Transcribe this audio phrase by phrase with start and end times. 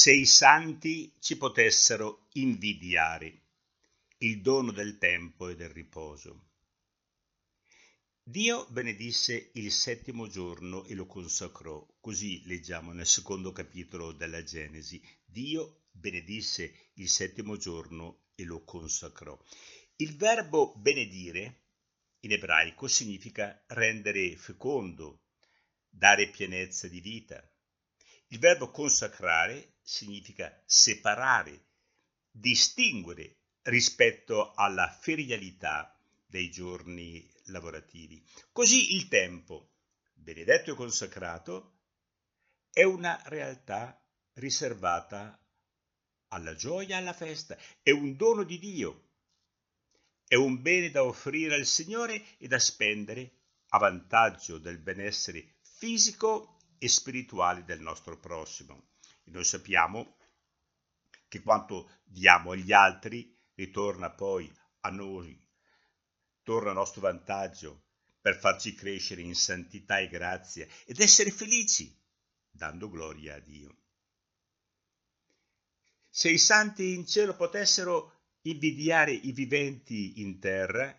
[0.00, 3.40] se i santi ci potessero invidiare
[4.18, 6.50] il dono del tempo e del riposo.
[8.22, 15.02] Dio benedisse il settimo giorno e lo consacrò, così leggiamo nel secondo capitolo della Genesi.
[15.24, 19.36] Dio benedisse il settimo giorno e lo consacrò.
[19.96, 21.62] Il verbo benedire
[22.20, 25.22] in ebraico significa rendere fecondo,
[25.90, 27.44] dare pienezza di vita.
[28.30, 31.66] Il verbo consacrare significa separare,
[32.30, 38.22] distinguere rispetto alla ferialità dei giorni lavorativi.
[38.52, 39.70] Così il tempo,
[40.12, 41.78] benedetto e consacrato,
[42.70, 43.98] è una realtà
[44.34, 45.38] riservata
[46.28, 49.08] alla gioia alla festa, è un dono di Dio,
[50.26, 53.32] è un bene da offrire al Signore e da spendere
[53.68, 58.90] a vantaggio del benessere fisico e spirituale del nostro prossimo.
[59.24, 60.16] E noi sappiamo
[61.28, 65.38] che quanto diamo agli altri ritorna poi a noi,
[66.42, 67.84] torna a nostro vantaggio
[68.20, 71.94] per farci crescere in santità e grazia ed essere felici,
[72.50, 73.76] dando gloria a Dio.
[76.08, 78.12] Se i santi in cielo potessero
[78.42, 80.96] invidiare i viventi in terra,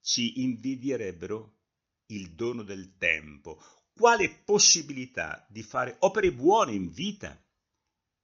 [0.00, 1.56] ci invidierebbero
[2.06, 3.62] il dono del tempo,
[3.98, 7.36] quale possibilità di fare opere buone in vita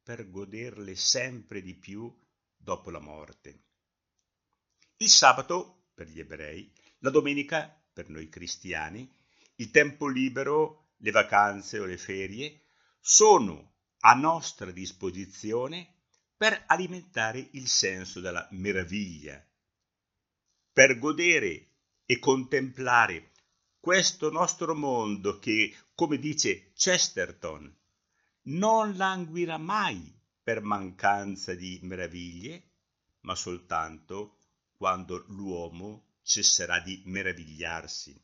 [0.04, 2.16] per goderle sempre di più
[2.56, 3.64] dopo la morte.
[4.98, 9.12] Il sabato, per gli ebrei, la domenica, per noi cristiani,
[9.56, 12.66] il tempo libero, le vacanze o le ferie,
[13.00, 15.92] sono a nostra disposizione
[16.36, 19.44] per alimentare il senso della meraviglia,
[20.72, 21.70] per godere
[22.06, 23.32] e contemplare
[23.84, 27.70] questo nostro mondo che, come dice Chesterton,
[28.44, 30.10] non languirà mai
[30.42, 32.62] per mancanza di meraviglie,
[33.20, 34.38] ma soltanto
[34.74, 38.18] quando l'uomo cesserà di meravigliarsi.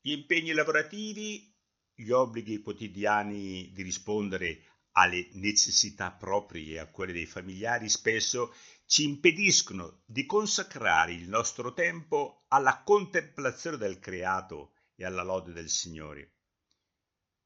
[0.00, 1.52] Gli impegni lavorativi,
[1.92, 4.62] gli obblighi quotidiani di rispondere
[4.98, 8.54] alle necessità proprie e a quelle dei familiari spesso
[8.86, 15.68] ci impediscono di consacrare il nostro tempo alla contemplazione del creato e alla lode del
[15.68, 16.36] Signore.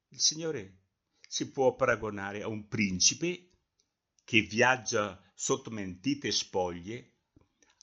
[0.09, 0.83] Il Signore
[1.27, 3.49] si può paragonare a un principe
[4.23, 7.15] che viaggia sotto mentite spoglie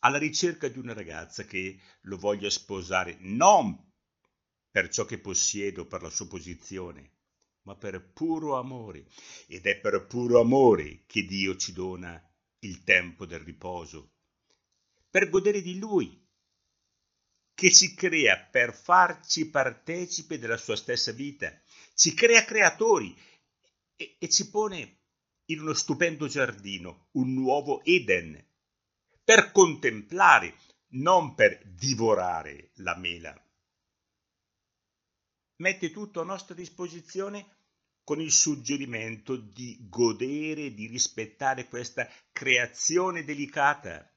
[0.00, 3.87] alla ricerca di una ragazza che lo voglia sposare non
[4.71, 7.18] per ciò che possiede o per la sua posizione,
[7.69, 9.06] ma per puro amore.
[9.47, 12.19] Ed è per puro amore che Dio ci dona
[12.61, 14.15] il tempo del riposo,
[15.11, 16.27] per godere di Lui,
[17.55, 21.53] che ci crea per farci partecipe della sua stessa vita,
[21.95, 23.15] ci crea creatori
[23.97, 25.00] e, e ci pone
[25.47, 28.43] in uno stupendo giardino, un nuovo Eden,
[29.23, 30.56] per contemplare,
[30.93, 33.47] non per divorare la mela.
[35.58, 37.56] Mette tutto a nostra disposizione
[38.04, 44.08] con il suggerimento di godere, di rispettare questa creazione delicata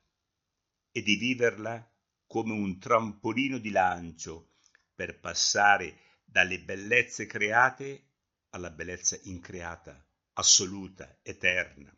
[0.92, 1.86] e di viverla
[2.28, 4.54] come un trampolino di lancio
[4.94, 8.12] per passare dalle bellezze create
[8.50, 11.92] alla bellezza increata, assoluta, eterna.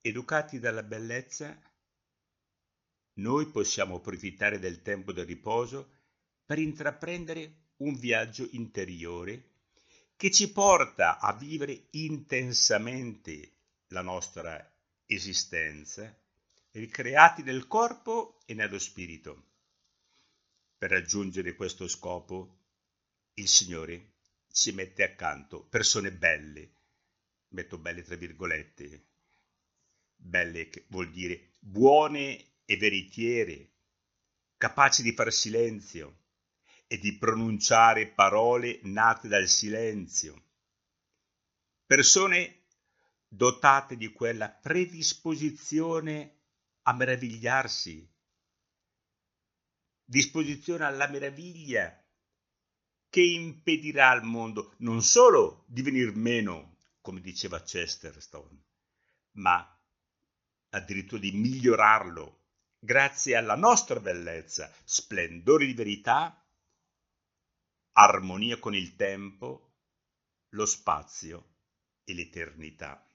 [0.00, 1.60] Educati dalla bellezza,
[3.14, 5.90] noi possiamo approfittare del tempo del riposo
[6.46, 9.54] per intraprendere un viaggio interiore
[10.16, 13.50] che ci porta a vivere intensamente
[13.88, 14.72] la nostra
[15.04, 16.16] esistenza,
[16.70, 19.44] ricreati nel corpo e nello spirito.
[20.78, 22.58] Per raggiungere questo scopo,
[23.34, 24.12] il Signore
[24.52, 26.70] ci mette accanto persone belle,
[27.48, 29.04] metto belle tra virgolette,
[30.16, 33.68] belle che vuol dire buone e veritiere,
[34.56, 36.24] capaci di far silenzio,
[36.86, 40.42] e di pronunciare parole nate dal silenzio.
[41.84, 42.64] Persone
[43.28, 46.34] dotate di quella predisposizione
[46.82, 48.08] a meravigliarsi,
[50.04, 52.00] disposizione alla meraviglia
[53.08, 58.64] che impedirà al mondo non solo di venir meno, come diceva Chesterton,
[59.32, 59.80] ma
[60.70, 62.44] addirittura di migliorarlo
[62.78, 66.45] grazie alla nostra bellezza, splendore di verità
[67.98, 69.72] armonia con il tempo,
[70.50, 71.54] lo spazio
[72.04, 73.05] e l'eternità.